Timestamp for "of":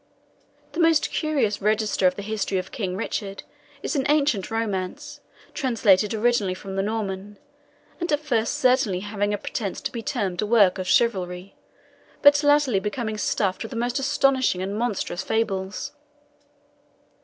2.07-2.15, 2.57-2.71, 10.79-10.87